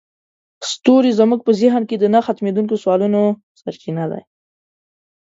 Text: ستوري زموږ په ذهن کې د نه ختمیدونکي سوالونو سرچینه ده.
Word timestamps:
ستوري 0.71 1.11
زموږ 1.19 1.39
په 1.47 1.51
ذهن 1.61 1.83
کې 1.89 1.95
د 1.99 2.05
نه 2.13 2.19
ختمیدونکي 2.27 2.75
سوالونو 2.83 3.21
سرچینه 3.61 4.05
ده. 4.11 4.19